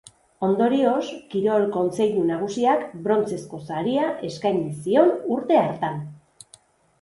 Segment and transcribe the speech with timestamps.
[0.45, 1.01] Ondorioz,
[1.33, 6.03] Kirol Kontseilu Nagusiak brontzezko saria eskaini zion urte hartan.